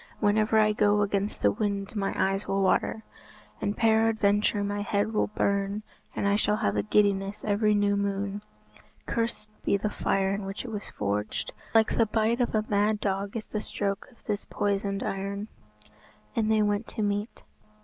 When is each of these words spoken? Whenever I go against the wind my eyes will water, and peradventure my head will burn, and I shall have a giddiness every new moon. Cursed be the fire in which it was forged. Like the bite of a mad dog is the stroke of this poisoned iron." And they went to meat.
Whenever 0.19 0.57
I 0.57 0.71
go 0.73 1.03
against 1.03 1.43
the 1.43 1.51
wind 1.51 1.95
my 1.95 2.11
eyes 2.17 2.47
will 2.47 2.63
water, 2.63 3.03
and 3.61 3.77
peradventure 3.77 4.63
my 4.63 4.81
head 4.81 5.13
will 5.13 5.27
burn, 5.27 5.83
and 6.15 6.27
I 6.27 6.35
shall 6.37 6.55
have 6.57 6.75
a 6.75 6.81
giddiness 6.81 7.45
every 7.45 7.75
new 7.75 7.95
moon. 7.95 8.41
Cursed 9.05 9.51
be 9.63 9.77
the 9.77 9.91
fire 9.91 10.33
in 10.33 10.43
which 10.45 10.65
it 10.65 10.71
was 10.71 10.87
forged. 10.89 11.53
Like 11.75 11.97
the 11.99 12.07
bite 12.07 12.41
of 12.41 12.55
a 12.55 12.65
mad 12.67 12.99
dog 12.99 13.37
is 13.37 13.45
the 13.45 13.61
stroke 13.61 14.07
of 14.09 14.23
this 14.25 14.43
poisoned 14.43 15.03
iron." 15.03 15.49
And 16.35 16.51
they 16.51 16.63
went 16.63 16.87
to 16.87 17.03
meat. 17.03 17.43